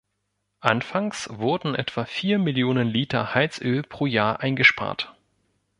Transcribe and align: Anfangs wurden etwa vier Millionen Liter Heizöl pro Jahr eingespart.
Anfangs 0.61 1.29
wurden 1.31 1.75
etwa 1.75 2.05
vier 2.05 2.39
Millionen 2.39 2.87
Liter 2.87 3.35
Heizöl 3.35 3.83
pro 3.83 4.07
Jahr 4.07 4.39
eingespart. 4.39 5.15